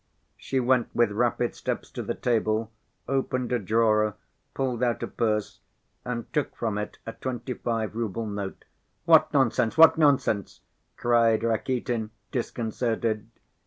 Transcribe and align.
She 0.35 0.59
went 0.59 0.87
with 0.95 1.11
rapid 1.11 1.53
steps 1.53 1.91
to 1.91 2.01
the 2.01 2.15
table, 2.15 2.71
opened 3.07 3.51
a 3.51 3.59
drawer, 3.59 4.15
pulled 4.55 4.81
out 4.81 5.03
a 5.03 5.07
purse 5.07 5.59
and 6.03 6.25
took 6.33 6.55
from 6.55 6.79
it 6.79 6.97
a 7.05 7.13
twenty‐five 7.13 7.93
rouble 7.93 8.25
note. 8.25 8.65
"What 9.05 9.31
nonsense! 9.31 9.77
What 9.77 9.99
nonsense!" 9.99 10.61
cried 10.97 11.43
Rakitin, 11.43 12.09
disconcerted. 12.31 13.29